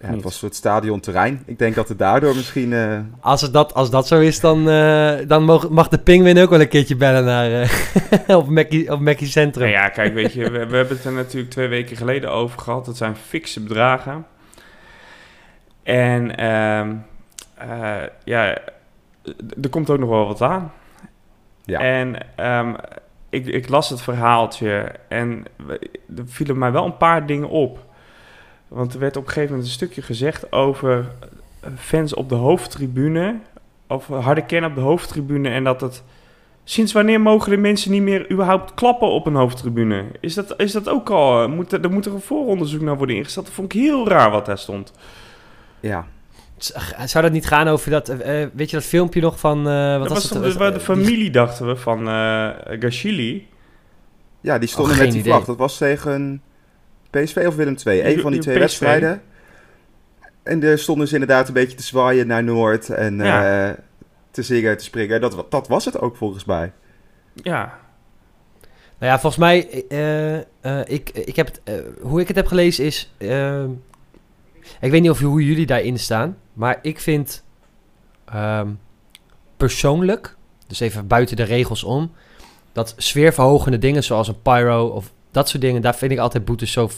[0.00, 1.42] Ja, het was het stadionterrein.
[1.46, 2.72] Ik denk dat het daardoor misschien...
[2.72, 6.38] eh, Als, het dat, als dat zo is, dan, eh, dan mag, mag de Penguin
[6.38, 9.70] ook wel een keertje bellen naar eh op Mackie, op Mackie Centrum.
[9.70, 12.58] Nou ja, kijk, weet je, we, we hebben het er natuurlijk twee weken geleden over
[12.60, 12.84] gehad.
[12.84, 14.26] Dat zijn fikse bedragen.
[15.82, 16.34] En
[17.62, 18.58] eh, ja,
[19.62, 20.72] er komt ook nog wel wat aan.
[21.64, 21.80] Ja.
[21.80, 22.74] En ehm,
[23.28, 25.44] ik, ik las het verhaaltje en
[26.16, 27.84] er vielen mij wel een paar dingen op.
[28.68, 31.06] Want er werd op een gegeven moment een stukje gezegd over
[31.76, 33.38] fans op de hoofdtribune.
[33.86, 36.02] Of harde kern op de hoofdtribune en dat het
[36.64, 40.04] Sinds wanneer mogen de mensen niet meer überhaupt klappen op een hoofdtribune?
[40.20, 41.42] Is dat, is dat ook al...
[41.42, 43.46] eh, Moet, er er moet er een vooronderzoek naar worden ingesteld.
[43.46, 44.92] Dat vond ik heel raar wat daar stond.
[45.80, 46.06] Ja,
[47.04, 48.08] Zou dat niet gaan over dat...
[48.08, 49.58] eh, eh, weet je dat filmpje nog van...
[49.68, 50.42] eh, wat dat was het?
[50.42, 52.48] de, waar de die- familie, dachten we, van eh
[52.80, 53.48] Gashili.
[54.40, 55.32] ja die stonden Oh, met die idee.
[55.32, 55.44] vlag.
[55.44, 56.42] Dat was tegen
[57.10, 58.00] PSV of Willem II.
[58.14, 58.60] Een van die twee PSV.
[58.62, 59.22] wedstrijden.
[60.42, 63.68] En er stonden ze inderdaad een beetje te zwaaien naar Noord en Ja.
[63.68, 63.74] eh,
[64.30, 65.20] te zingen, te springen.
[65.20, 66.72] Dat, dat was het ook volgens mij.
[67.34, 67.78] Ja,
[68.98, 70.44] Nou ja, volgens mij, eh, eh,
[70.86, 71.60] ik, ik heb het,
[72.00, 73.64] hoe ik het heb gelezen is, eh,
[74.80, 77.44] ik weet niet of hoe jullie daarin staan, maar ik vind
[78.24, 78.68] ehm,
[79.56, 82.12] persoonlijk, dus even buiten de regels om,
[82.72, 86.72] dat sfeerverhogende dingen zoals een pyro of dat soort dingen, daar vind ik altijd boetes
[86.72, 86.90] zo,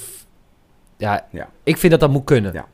[0.97, 1.27] Ja.
[1.63, 2.53] ik vind dat dat moet kunnen.
[2.53, 2.67] Ja.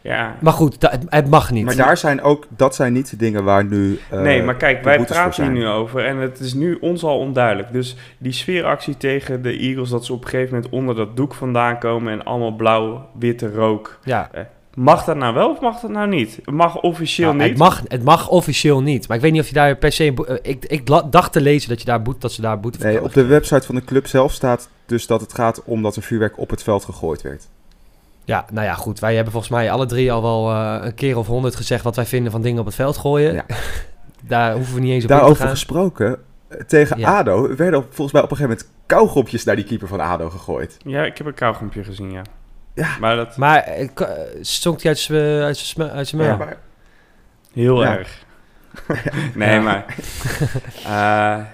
[0.00, 0.36] Ja.
[0.40, 1.64] Maar goed, da- het, het mag niet.
[1.64, 3.98] Maar daar zijn ook, dat zijn niet de dingen waar nu.
[4.10, 7.18] eh, nee, maar kijk, wij praten hier nu over en het is nu ons al
[7.18, 7.72] onduidelijk.
[7.72, 11.34] Dus die sfeeractie tegen de Eagles, dat ze op een gegeven moment onder dat doek
[11.34, 13.98] vandaan komen en allemaal blauw-witte rook.
[14.04, 14.30] ja.
[14.74, 16.36] Mag dat nou wel of mag dat nou niet?
[16.44, 17.48] Het mag officieel Nou, niet.
[17.48, 19.08] het, mag, het mag officieel niet.
[19.08, 20.14] Maar ik weet niet of je daar per se...
[20.42, 23.02] eh, ik dacht te lezen dat, je daar boet, dat ze daar boete voor Nee,
[23.02, 26.02] op de website van de club zelf staat dus dat het gaat om dat er
[26.02, 27.48] vuurwerk op het veld gegooid werd.
[28.28, 28.98] Ja, nou ja, goed.
[29.00, 31.84] Wij hebben volgens mij alle drie al wel eh, een keer of honderd gezegd...
[31.84, 33.34] wat wij vinden van dingen op het veld gooien.
[33.34, 33.44] Ja.
[34.20, 35.52] daar hoeven we niet eens op in te Daarover gaan.
[35.52, 37.18] gesproken, eh, tegen Ja.
[37.18, 40.30] ADO werden op- volgens mij op een gegeven moment kauwgompjes naar die keeper van ADO
[40.30, 40.76] gegooid.
[40.84, 42.22] Ja, ik heb een kauwgompje gezien, ja.
[42.74, 42.88] Ja.
[43.00, 44.08] Maar dat Maar eh, eh,
[44.40, 46.56] stonk hij uit zijn uit sme- uit zijn Ja, maar
[47.52, 47.96] heel Ja.
[47.98, 48.24] erg.
[49.34, 49.84] nee, maar
[50.84, 51.44] eh,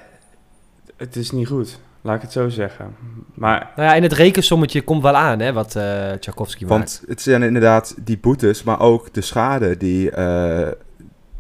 [0.97, 1.79] het is niet goed.
[2.07, 2.97] Laat ik het zo zeggen.
[3.35, 6.75] Maar Nou ja, in het rekensommetje komt wel aan, hè, wat eh Tchaikovsky maakt.
[6.75, 10.69] Want het zijn inderdaad die boetes, maar ook de schade die, eh,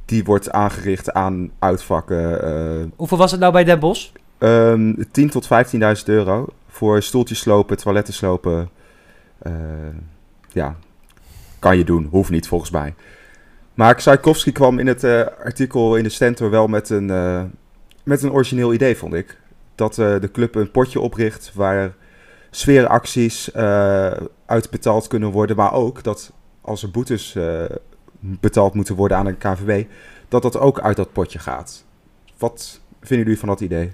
[0.05, 2.43] die wordt aangericht aan uitvakken.
[2.43, 4.11] eh Hoeveel was het nou bij Den Bosch?
[4.39, 8.69] ehm 10 tot 15.000 euro voor stoeltjes slopen, toiletten slopen.
[10.53, 10.77] Ja,
[11.59, 12.95] kan je doen, hoeft niet volgens mij.
[13.75, 17.43] Maar Tchaikovsky kwam in het eh, artikel in de Stentor wel met een, eh,
[18.03, 19.39] met een origineel idee, vond ik.
[19.75, 21.95] Dat eh, de club een potje opricht waar
[22.51, 24.13] sfeeracties eh,
[24.47, 25.57] uitbetaald kunnen worden.
[25.57, 27.65] Maar ook dat als er boetes eh,
[28.19, 29.87] betaald moeten worden aan een KVB,
[30.29, 31.85] dat dat ook uit dat potje gaat.
[32.39, 33.93] Wat vinden jullie van dat idee?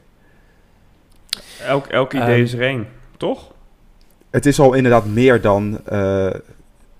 [1.66, 3.52] elk, elk idee Ehm, is er één, toch?
[4.30, 6.30] Het is al inderdaad meer dan eh,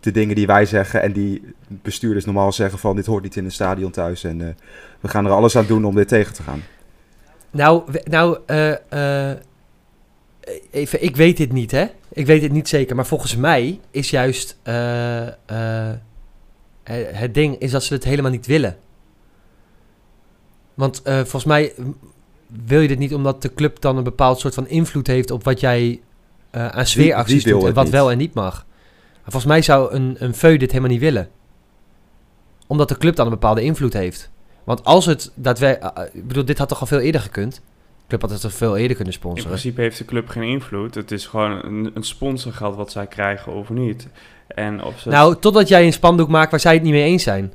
[0.00, 3.44] de dingen die wij zeggen en die bestuurders normaal zeggen van dit hoort niet in
[3.44, 4.48] een stadion thuis en eh,
[5.00, 6.62] we gaan er alles aan doen om dit tegen te gaan.
[7.50, 9.36] Nou, nou eh, eh,
[10.70, 11.86] even, ik weet dit niet, hè?
[12.08, 15.26] Ik weet het niet zeker, maar volgens mij is juist eh,
[16.92, 18.76] het ding is dat ze het helemaal niet willen.
[20.74, 21.74] Want volgens mij
[22.66, 25.44] wil je dit niet omdat de club dan een bepaald soort van invloed heeft op
[25.44, 26.00] wat jij
[26.50, 27.92] aan sfeeracties doet en wat niet?
[27.92, 28.66] wel en niet mag.
[29.22, 31.30] Maar volgens mij zou een, een VEU dit helemaal niet willen.
[32.66, 34.30] Omdat de club dan een bepaalde invloed heeft.
[34.70, 36.10] Want als het daadwerkelijk...
[36.12, 37.54] ik bedoel, dit had toch al veel eerder gekund?
[37.54, 37.60] De
[38.08, 39.48] club had het toch veel eerder kunnen In sponsoren?
[39.48, 40.94] principe heeft de club geen invloed.
[40.94, 44.08] Het is gewoon een, een sponsorgeld wat zij krijgen of niet.
[44.48, 45.08] En of ze...
[45.08, 47.52] Nou, totdat jij een spandoek maakt waar zij het niet mee eens zijn.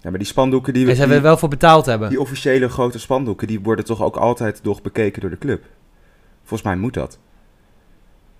[0.00, 2.08] Ja, maar die spandoeken die, En ze die, er wel voor betaald hebben.
[2.08, 5.64] die officiële grote spandoeken, die worden toch ook altijd nog bekeken door de club.
[6.38, 7.18] Volgens mij moet dat.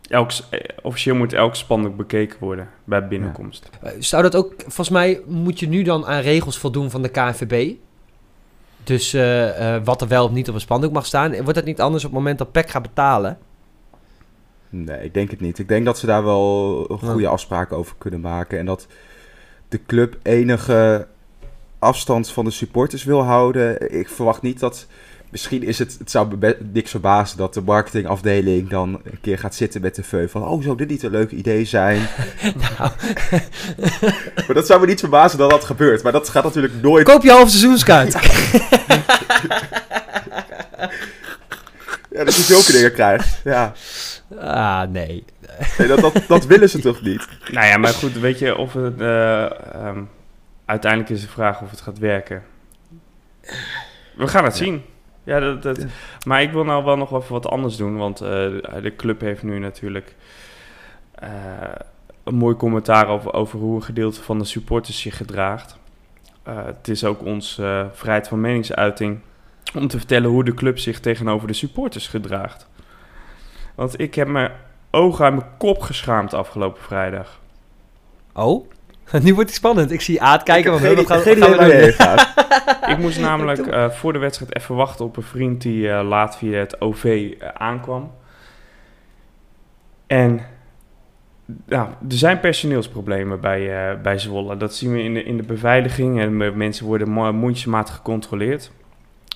[0.08, 3.70] elk, eh, officieel moet elk spandoek bekeken worden bij binnenkomst.
[3.82, 4.54] Eh, Zou dat ook...
[4.58, 7.74] Volgens mij moet je nu dan aan regels voldoen van de KNVB.
[8.84, 11.42] Dus eh, eh, wat er wel of niet op een spandoek mag staan.
[11.42, 13.38] Wordt dat niet anders op het moment dat PEC gaat betalen?
[14.68, 15.58] Nee, ik denk het niet.
[15.58, 18.58] Ik denk dat ze daar wel goede afspraken over kunnen maken.
[18.58, 18.86] En dat
[19.68, 21.06] de club enige
[21.78, 23.92] afstand van de supporters wil houden.
[23.98, 24.86] Ik verwacht niet dat...
[25.34, 25.96] Misschien is het...
[25.98, 30.02] Het zou me niks verbazen dat de marketingafdeling dan een keer gaat zitten met de
[30.02, 30.44] veu van...
[30.44, 32.00] Oh, zou dit niet een leuk idee zijn?
[32.42, 32.90] Nou,
[34.46, 36.02] maar dat zou me niet verbazen dat dat gebeurt.
[36.02, 37.04] Maar dat gaat natuurlijk nooit...
[37.04, 38.16] koop je half seizoenskaart.
[42.10, 43.40] Ja, dat je zulke dingen krijgt.
[43.44, 43.72] Ja,
[44.38, 45.24] ah, nee.
[45.78, 47.28] nee, dat, dat, dat willen ze toch niet?
[47.52, 49.00] Nou ja, maar goed, weet je of het...
[49.00, 50.02] eh, ehm,
[50.64, 52.42] uiteindelijk is de vraag of het gaat werken.
[54.16, 54.82] We gaan het zien.
[55.24, 55.86] Ja, dat, dat,
[56.26, 57.96] maar ik wil nou wel nog even wat anders doen.
[57.96, 58.28] Want eh,
[58.82, 60.14] de club heeft nu natuurlijk
[61.14, 61.28] eh,
[62.24, 65.78] een mooi commentaar over, over hoe een gedeelte van de supporters zich gedraagt.
[66.42, 69.18] Eh, het is ook ons eh, vrijheid van meningsuiting
[69.74, 72.68] om te vertellen hoe de club zich tegenover de supporters gedraagt.
[73.74, 74.52] Want ik heb mijn
[74.90, 77.40] ogen aan mijn kop geschaamd afgelopen vrijdag.
[78.32, 78.68] Oh?
[79.22, 79.90] nu wordt het spannend.
[79.90, 80.70] Ik zie Aad kijken.
[80.70, 82.32] Want geen, wat gaan, geen gaan we heen gaat.
[82.90, 86.36] Ik moest namelijk eh, voor de wedstrijd even wachten op een vriend die eh, laat
[86.38, 88.12] via het OV eh, aankwam.
[90.06, 90.40] En
[91.66, 94.56] nou, er zijn personeelsproblemen bij, eh, bij Zwolle.
[94.56, 96.20] Dat zien we in de, in de beveiliging.
[96.20, 98.70] En me- mensen worden mo- mondjesmaat gecontroleerd.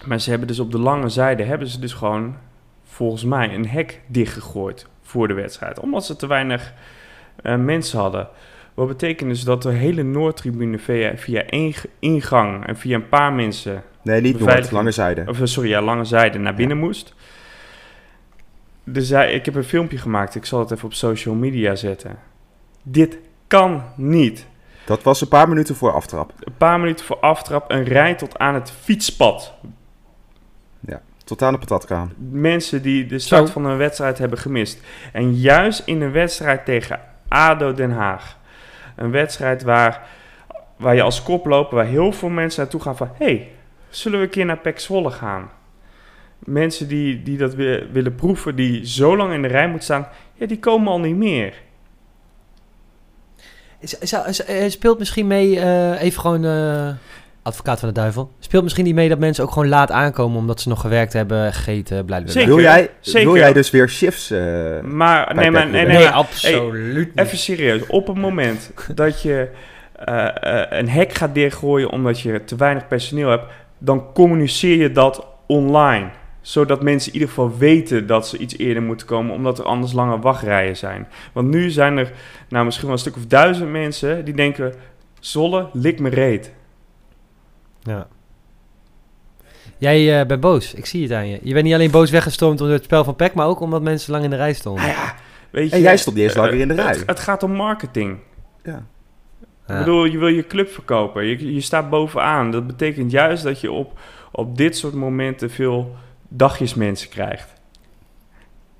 [0.04, 2.36] Maar ze hebben dus op de lange zijde hebben ze dus gewoon
[2.84, 5.80] volgens mij een hek dichtgegooid voor de wedstrijd.
[5.80, 6.72] Omdat ze te weinig
[7.42, 8.28] eh, mensen hadden.
[8.78, 13.32] Wat betekent dus dat de hele Noordtribune via, via één ingang en via een paar
[13.32, 15.24] mensen Nee, niet Noord, lange zijde.
[15.26, 17.14] of eh, sorry, ja, lange zijde naar binnen moest.
[18.84, 20.34] Dus zij, ik heb een filmpje gemaakt.
[20.34, 22.18] Ik zal het even op social media zetten.
[22.82, 24.46] Dit kan niet.
[24.84, 26.32] Dat was een paar minuten voor aftrap.
[26.40, 29.54] Een paar minuten voor aftrap, een rij tot aan het fietspad.
[31.24, 32.12] Tot aan de patatkraan.
[32.30, 33.52] Mensen die de start Zo.
[33.52, 34.80] van een wedstrijd hebben gemist.
[35.12, 38.37] En juist in een wedstrijd tegen ADO Den Haag.
[38.98, 40.06] Een wedstrijd waar,
[40.76, 43.10] waar je als koploper, waar heel veel mensen naartoe gaan van...
[43.14, 43.48] hey,
[43.88, 45.50] zullen we een keer naar Pek Zwolle gaan?
[46.38, 50.08] Mensen die, die dat wi- willen proeven, die zo lang in de rij moeten staan...
[50.34, 51.54] Ja, die komen al niet meer.
[54.46, 56.88] Eh, Speelt misschien mee, eh, even gewoon eh,
[57.48, 58.30] advocaat van de duivel.
[58.38, 61.52] Speelt misschien niet mee dat mensen ook gewoon laat aankomen omdat ze nog gewerkt hebben,
[61.52, 62.30] gegeten, blijven.
[62.30, 62.48] Zeker.
[62.48, 63.28] Wil jij, zeker.
[63.28, 64.30] wil jij dus weer shifts?
[64.30, 64.40] eh,
[64.82, 67.26] Maar, Bij nee, maar, nee, nee, absoluut niet.
[67.26, 69.48] Even serieus, op het moment dat je
[70.04, 73.44] eh, eh, een hek gaat dichtgooien omdat je te weinig personeel hebt,
[73.78, 76.08] dan communiceer je dat online.
[76.40, 79.92] Zodat mensen in ieder geval weten dat ze iets eerder moeten komen, omdat er anders
[79.92, 81.08] lange wachtrijen zijn.
[81.32, 82.12] Want nu zijn er
[82.48, 84.74] nou, misschien wel een stuk of duizend mensen die denken:
[85.20, 86.52] Zolle, lik me reet.
[87.88, 88.06] Ja.
[89.78, 91.38] Jij eh, bent boos, ik zie het aan je.
[91.42, 94.12] Je bent niet alleen boos weggestormd door het spel van PEC, maar ook omdat mensen
[94.12, 94.84] lang in de rij stonden.
[94.84, 95.14] Nou ja,
[95.50, 96.96] weet je, En jij stond niet eens eh, langer in de rij.
[97.06, 98.18] Het, gaat om marketing.
[98.62, 98.86] Ja.
[99.66, 99.78] Ja.
[99.78, 101.24] Ik bedoel, je wil je club verkopen.
[101.24, 102.50] Je, je staat bovenaan.
[102.50, 103.98] Dat betekent juist dat je op,
[104.32, 105.96] op dit soort momenten veel
[106.28, 107.52] dagjesmensen krijgt.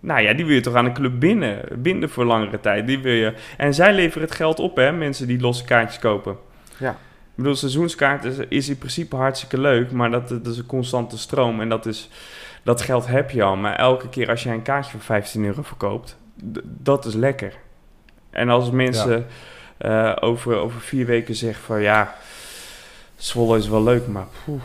[0.01, 2.87] Nou ja, die wil je toch aan de club binnen, binden voor langere tijd.
[2.87, 3.35] Die wil je.
[3.57, 6.37] En zij leveren het geld op, hè, mensen die losse kaartjes kopen.
[6.79, 6.97] Ja.
[7.39, 11.19] Ik bedoel, seizoenskaart is, is in principe hartstikke leuk, maar dat, dat is een constante
[11.19, 11.61] stroom.
[11.61, 12.09] En dat, is,
[12.63, 13.57] dat geld heb je al.
[13.57, 16.17] Maar elke keer als jij een kaartje voor 15 euro verkoopt,
[16.65, 17.55] dat is lekker.
[18.31, 19.27] En als mensen
[19.77, 22.15] eh, over, over vier weken zeggen van ja,
[23.17, 24.63] Zwolle is wel leuk, maar poeh,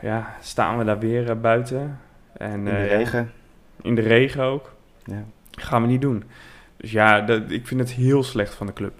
[0.00, 2.00] ja, staan we daar weer eh, buiten.
[2.32, 3.32] En, In de eh, regen.
[3.82, 4.72] in de regen ook.
[5.04, 5.24] Ja.
[5.50, 6.24] Gaan we niet doen.
[6.76, 8.92] Dus ja, dat, ik vind het heel slecht van de club.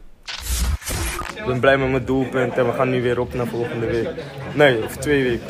[1.49, 4.09] Ik ben blij met mijn doelpunt en we gaan nu weer op naar volgende week.
[4.55, 5.47] Nee, over twee weken.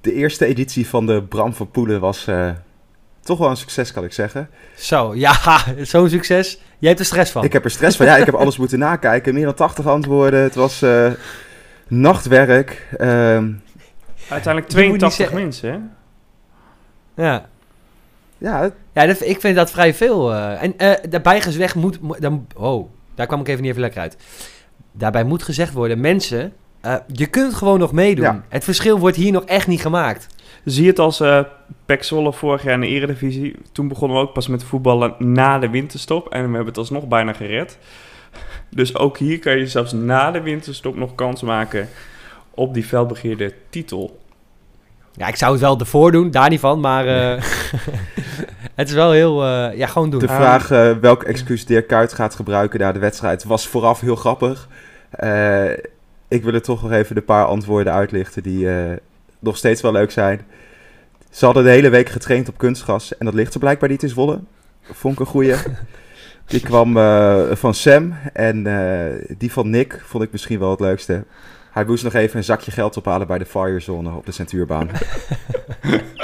[0.00, 2.50] De eerste editie van de Bram van Poelen was eh,
[3.20, 4.50] toch wel een succes, kan ik zeggen.
[4.76, 5.34] Zo, ja,
[5.82, 6.60] zo'n succes.
[6.78, 7.44] Jij hebt er stress van.
[7.44, 8.06] Ik heb er stress van.
[8.06, 9.34] Ja, ik heb alles moeten nakijken.
[9.34, 10.42] Meer dan 80 antwoorden.
[10.42, 11.10] Het was eh,
[11.88, 12.86] nachtwerk.
[12.98, 13.50] Ehm,
[14.28, 15.70] Uiteindelijk Je moet niet 82 zeggen- mensen,
[17.14, 17.22] hè?
[17.24, 17.46] Ja,
[18.38, 20.32] ja, ja dat, ik vind dat vrij veel.
[20.34, 20.62] eh.
[20.62, 22.00] en eh, daarbij gezegd moet...
[22.00, 24.16] mo- Dan, oh, daar kwam ik even niet even lekker uit.
[24.98, 26.52] Daarbij moet gezegd worden, mensen...
[26.80, 28.24] eh, je kunt gewoon nog meedoen.
[28.24, 28.42] Ja.
[28.48, 30.26] Het verschil wordt hier nog echt niet gemaakt.
[30.64, 31.40] Zie het als eh
[31.86, 33.56] Pek Zwolle vorig jaar in de eredivisie.
[33.72, 36.28] Toen begonnen we ook pas met voetballen na de winterstop.
[36.28, 37.78] En we hebben het alsnog bijna gered.
[38.70, 41.88] Dus ook hier kan je zelfs na de winterstop nog kans maken
[42.50, 44.18] op die felbegeerde titel.
[45.12, 46.80] Ja, ik zou het wel ervoor doen, daar niet van.
[46.80, 47.42] Maar eh,
[48.74, 49.44] het is wel heel...
[49.44, 50.20] eh, ja, gewoon doen.
[50.20, 54.16] de vraag eh, welk excuus Dirk Kuyt gaat gebruiken na de wedstrijd was vooraf heel
[54.16, 54.68] grappig.
[55.10, 55.70] Eh,
[56.28, 58.96] ik wil er toch nog even de paar antwoorden uitlichten die eh,
[59.38, 60.40] nog steeds wel leuk zijn.
[61.30, 64.08] Ze hadden de hele week getraind op kunstgras en dat ligt er blijkbaar niet in
[64.08, 64.40] Zwolle.
[64.82, 65.54] Vond ik een goeie.
[66.46, 68.62] Die kwam eh, van Sam en
[69.38, 71.24] die van Nick vond ik misschien wel het leukste.
[71.70, 74.90] Hij moest nog even een zakje geld ophalen bij de Firezone op de Centuurbaan.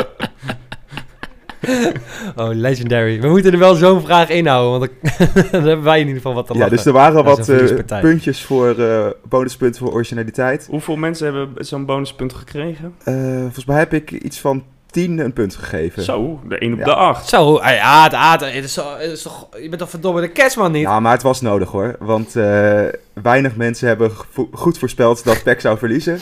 [2.37, 3.21] Oh, legendary.
[3.21, 6.35] We moeten er wel zo'n vraag inhouden, want dan, dan hebben wij in ieder geval
[6.35, 6.77] wat te Ja, lachen.
[6.77, 10.67] dus er waren Ja, wat eh, puntjes voor eh, bonuspunten voor originaliteit.
[10.71, 12.95] Hoeveel mensen hebben zo'n bonuspunt gekregen?
[13.05, 16.03] Eh, volgens mij heb ik iets van 10 een punt gegeven.
[16.03, 16.85] Zo, de 1 op Ja.
[16.85, 17.29] de 8.
[17.29, 20.29] Zo, ja, het aard, het is, zo- het is toch, je bent toch verdomme de
[20.29, 20.83] kerstman niet?
[20.83, 21.97] Ja, maar het was nodig hoor.
[21.99, 22.81] Want eh,
[23.23, 26.15] weinig mensen hebben vo- goed voorspeld dat PEC zou verliezen.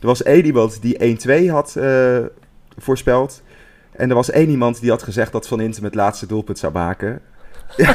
[0.00, 2.18] Er was één iemand die 1-2 had eh,
[2.78, 3.42] voorspeld.
[3.92, 6.72] En er was één iemand die had gezegd dat Van Intem het laatste doelpunt zou
[6.72, 7.20] maken.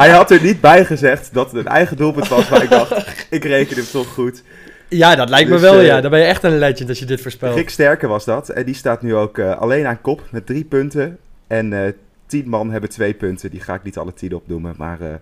[0.00, 2.48] Hij had er niet bij gezegd dat het een eigen doelpunt was.
[2.48, 4.42] Maar ik dacht, ik reken hem toch goed.
[4.88, 6.00] Ja, dat lijkt me Dus, wel, eh, ja.
[6.00, 7.54] Dan ben je echt een legend als je dit voorspelt.
[7.54, 8.48] Rick Sterker was dat.
[8.48, 11.18] En die staat nu ook eh, alleen aan kop met drie punten.
[11.46, 11.92] En eh
[12.32, 13.50] tien man hebben twee punten.
[13.50, 14.74] Die ga ik niet alle tien opnoemen.
[14.78, 15.14] Maar eh,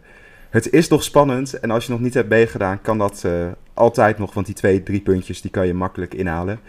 [0.51, 4.19] Het is nog spannend en als je nog niet hebt meegedaan, kan dat eh, altijd
[4.19, 4.35] nog.
[4.35, 6.61] Want die twee, drie puntjes, die kan je makkelijk inhalen.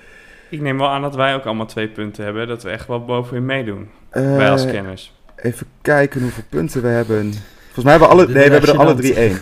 [0.52, 2.48] Ik neem wel aan dat wij ook allemaal twee punten hebben.
[2.48, 3.90] Dat we echt wel bovenin meedoen.
[4.10, 5.14] Eh, wij als kenners.
[5.36, 7.34] Even kijken hoeveel punten we hebben.
[7.64, 9.40] Volgens mij hebben we alle, nee, we hebben er alle drie één.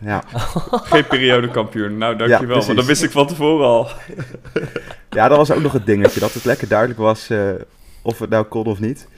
[0.00, 0.22] Ja.
[0.92, 1.98] Geen periodekampioen.
[1.98, 2.46] Nou, dankjewel.
[2.46, 2.66] precies.
[2.66, 3.88] want dat wist ik van tevoren al.
[5.10, 6.20] ja, dat was ook nog het dingetje.
[6.20, 7.50] Dat het lekker duidelijk was eh,
[8.02, 9.08] of het nou kon of niet.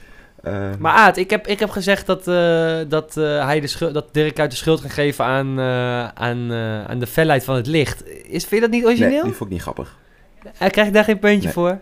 [0.43, 3.93] Eh, Maar Aad, ik heb, ik heb gezegd dat, eh, dat, eh, hij de schuld,
[3.93, 7.55] dat Dirk uit de schuld gaat geven aan, eh, aan, eh, aan de felheid van
[7.55, 8.07] het licht.
[8.07, 9.23] Is, vind je dat niet nee, origineel?
[9.23, 9.97] die vond ik niet grappig.
[10.57, 11.53] Hij krijgt daar geen puntje Nee.
[11.53, 11.79] voor?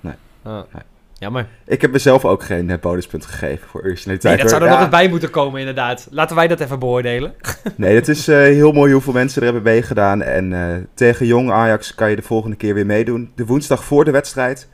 [0.00, 0.14] Nee.
[0.44, 0.52] Oh.
[0.52, 0.82] Nee.
[1.18, 1.46] Jammer.
[1.66, 4.34] Ik heb mezelf ook geen eh, bonuspunt gegeven voor originaliteit.
[4.34, 6.08] Nee, dat zou er nog eens bij moeten komen, inderdaad.
[6.10, 7.34] Laten wij dat even beoordelen.
[7.76, 10.22] Nee, het is eh, heel mooi hoeveel mensen er hebben meegedaan.
[10.22, 13.32] En eh, tegen Jong Ajax kan je de volgende keer weer meedoen.
[13.34, 14.68] De woensdag voor de wedstrijd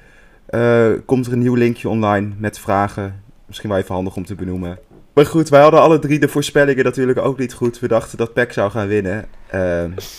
[0.47, 3.23] eh, komt er een nieuw linkje online met vragen.
[3.47, 4.79] Misschien wel even handig om te benoemen.
[5.15, 7.79] Maar goed, wij hadden alle drie de voorspellingen natuurlijk ook niet goed.
[7.79, 9.25] We dachten dat PEC zou gaan winnen.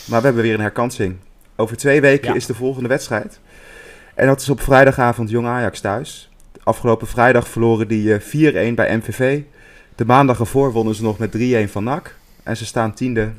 [0.10, 1.16] Maar we hebben weer een herkansing.
[1.60, 2.36] Over twee weken Ja.
[2.36, 3.40] is de volgende wedstrijd.
[4.16, 6.30] En dat is op vrijdagavond Jong Ajax thuis.
[6.64, 9.42] Afgelopen vrijdag verloren die eh, 4-1 bij MVV.
[9.96, 12.16] De maandag ervoor wonnen ze nog met 3-1 van NAC.
[12.44, 13.32] En ze staan tiende.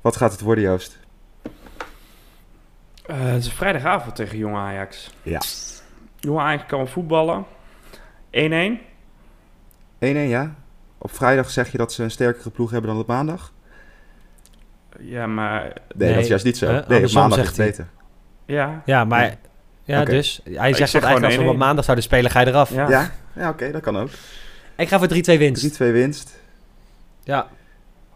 [0.00, 0.98] Wat gaat het worden, Joost?
[3.06, 5.10] Eh, het is vrijdagavond tegen Jong Ajax.
[5.22, 5.40] Ja.
[6.18, 7.44] Jong Ajax kan voetballen.
[8.30, 8.80] 1-1.
[9.98, 10.54] 1-1, ja?
[10.98, 13.52] Op vrijdag zeg je dat ze een sterkere ploeg hebben dan op maandag?
[14.98, 15.62] Ja, maar...
[15.62, 16.66] Nee, Nee, dat is juist niet zo.
[16.66, 16.80] hè?
[16.88, 17.66] nee, op maandag is zegt het hij.
[17.66, 17.86] beter.
[18.46, 18.82] Ja.
[18.84, 19.36] Ja, maar...
[19.84, 20.40] Ja, dus.
[20.44, 22.70] Hij zegt zeg dat eigenlijk als we op maandag zouden spelen, ga je eraf.
[22.74, 22.88] Ja.
[22.88, 24.12] Ja, ja oké, dat kan ook 3-2
[24.76, 25.78] Ik ga voor 3-2 winst.
[25.78, 26.38] winst.
[27.22, 27.46] Ja.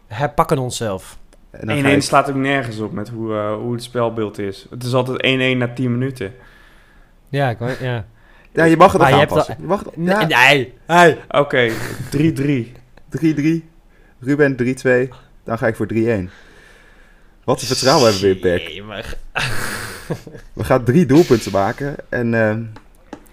[0.07, 1.17] Herpakken onszelf.
[1.51, 4.37] En dan 1-1 ga ik- slaat ook nergens op met hoe, eh, hoe het spelbeeld
[4.39, 4.65] is.
[4.69, 6.33] Het is altijd 1-1 na 10 minuten.
[7.29, 8.05] Ja, ik hoor- ja.
[8.53, 9.55] Ja, je mag het Maar nog aanpassen.
[9.59, 11.17] Je mag het- ja, Nee, nee.
[11.29, 11.69] Oké,
[12.09, 12.71] 3-3.
[13.09, 13.69] 3-3.
[14.19, 15.09] Ruben 3-2.
[15.43, 16.29] Dan ga ik voor 3-1.
[17.43, 18.67] Wat een vertrouwen hebben we in Peck.
[18.67, 19.13] Nee, maar-
[20.53, 21.95] We gaan drie doelpunten maken.
[22.09, 22.63] En ehm,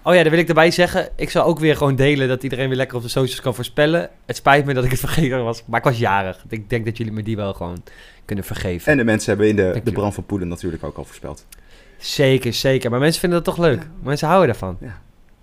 [0.03, 1.09] Oh ja, dan wil ik erbij zeggen.
[1.15, 4.09] Ik zal ook weer gewoon delen dat iedereen weer lekker op de socials kan voorspellen.
[4.25, 5.63] Het spijt me dat ik het vergeten was.
[5.65, 6.45] Maar ik was jarig.
[6.49, 7.83] Ik denk dat jullie me die wel gewoon
[8.25, 8.91] kunnen vergeven.
[8.91, 11.45] en de mensen hebben in de, Dank de brand van Poelen natuurlijk ook al voorspeld.
[11.97, 12.89] Zeker, zeker.
[12.89, 13.87] Maar mensen vinden dat toch leuk.
[14.03, 14.77] Mensen houden daarvan.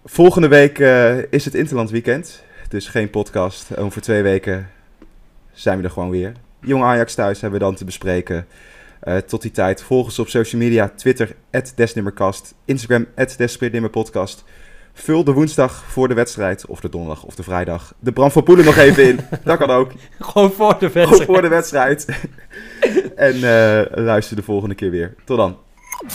[0.05, 2.43] Volgende week eh, is het Interland Weekend.
[2.69, 3.77] Dus geen podcast.
[3.77, 4.71] Over twee weken
[5.53, 6.33] zijn we er gewoon weer.
[6.61, 8.47] Jong Ajax thuis hebben we dan te bespreken.
[9.01, 10.89] Eh, tot die tijd volg ons op social media.
[10.97, 11.37] Twitter,
[11.75, 12.55] Desnimmercast.
[12.65, 14.45] Instagram, Desnimmerpodcast.
[14.93, 18.43] Vul de woensdag voor de wedstrijd, of de donderdag of de vrijdag, de Bram van
[18.43, 19.21] Poelen nog even in.
[19.45, 19.93] Dat kan ook.
[20.21, 21.25] Gewoon voor de Gewoon wedstrijd.
[21.25, 22.07] voor de wedstrijd.
[23.17, 25.15] en eh, luister de volgende keer weer.
[25.25, 25.59] Tot dan.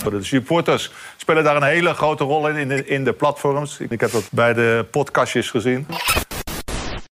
[0.09, 3.79] De supporters spelen daar een hele grote rol in, in de, in de platforms.
[3.79, 5.85] Ik heb dat bij de podcastjes gezien.